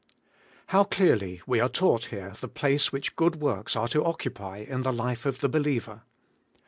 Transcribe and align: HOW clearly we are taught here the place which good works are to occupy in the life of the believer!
HOW 0.69 0.83
clearly 0.85 1.43
we 1.45 1.59
are 1.59 1.69
taught 1.69 2.05
here 2.05 2.33
the 2.41 2.47
place 2.47 2.91
which 2.91 3.15
good 3.15 3.35
works 3.35 3.75
are 3.75 3.87
to 3.89 4.03
occupy 4.03 4.57
in 4.67 4.81
the 4.81 4.91
life 4.91 5.27
of 5.27 5.41
the 5.41 5.47
believer! 5.49 6.01